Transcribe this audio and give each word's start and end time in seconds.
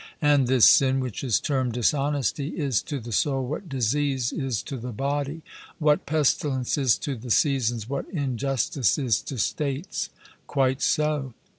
And 0.19 0.47
this 0.47 0.67
sin, 0.67 0.99
which 0.99 1.23
is 1.23 1.39
termed 1.39 1.73
dishonesty, 1.73 2.57
is 2.57 2.81
to 2.81 2.99
the 2.99 3.11
soul 3.11 3.45
what 3.45 3.69
disease 3.69 4.33
is 4.33 4.63
to 4.63 4.77
the 4.77 4.91
body, 4.91 5.43
what 5.77 6.07
pestilence 6.07 6.75
is 6.75 6.97
to 6.97 7.15
the 7.15 7.29
seasons, 7.29 7.87
what 7.87 8.09
injustice 8.09 8.97
is 8.97 9.21
to 9.21 9.37
states. 9.37 10.09
'Quite 10.47 10.81
so.' 10.81 11.35